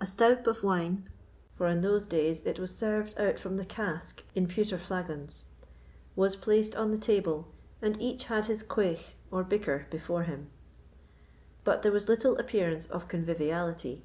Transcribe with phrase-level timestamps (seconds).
[0.00, 1.10] A stoup of wine
[1.54, 5.44] (for in those days it was served out from the cask in pewter flagons)
[6.16, 7.48] was placed on the table,
[7.82, 9.00] and each had his quaigh
[9.30, 10.48] or bicker before him.
[11.64, 14.04] But there was little appearance of conviviality.